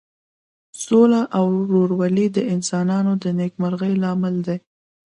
سوله 0.83 1.21
او 1.37 1.45
ورورولي 1.69 2.27
د 2.35 2.37
انسانانو 2.55 3.11
د 3.23 3.25
نیکمرغۍ 3.39 3.93
لامل 4.03 4.35
ده. 4.47 4.55